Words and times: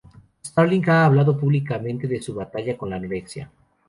Stirling 0.43 0.89
ha 0.89 1.05
hablado 1.05 1.37
públicamente 1.37 2.07
de 2.07 2.19
su 2.23 2.33
batalla 2.33 2.75
con 2.75 2.89
la 2.89 2.95
anorexia. 2.95 3.51